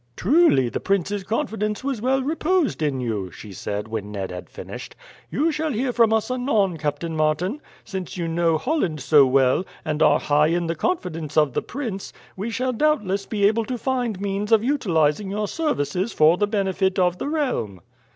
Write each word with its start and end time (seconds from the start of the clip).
"Truly 0.15 0.67
the 0.67 0.79
prince's 0.79 1.23
confidence 1.23 1.83
was 1.83 2.01
well 2.01 2.23
reposed 2.23 2.81
in 2.81 2.99
you," 3.01 3.29
she 3.29 3.53
said, 3.53 3.87
when 3.87 4.11
Ned 4.11 4.31
had 4.31 4.49
finished. 4.49 4.95
"You 5.29 5.51
shall 5.51 5.71
hear 5.73 5.93
from 5.93 6.11
us 6.11 6.31
anon, 6.31 6.77
Captain 6.77 7.15
Martin. 7.15 7.61
Since 7.85 8.17
you 8.17 8.27
know 8.27 8.57
Holland 8.57 8.99
so 8.99 9.27
well, 9.27 9.63
and 9.85 10.01
are 10.01 10.19
high 10.19 10.47
in 10.47 10.65
the 10.65 10.73
confidence 10.73 11.37
of 11.37 11.53
the 11.53 11.61
prince, 11.61 12.13
we 12.35 12.49
shall 12.49 12.73
doubtless 12.73 13.27
be 13.27 13.45
able 13.45 13.65
to 13.65 13.77
find 13.77 14.19
means 14.19 14.51
of 14.51 14.63
utilizing 14.63 15.29
your 15.29 15.47
services 15.47 16.11
for 16.11 16.35
the 16.35 16.47
benefit 16.47 16.97
of 16.97 17.19
the 17.19 17.27
realm." 17.27 17.79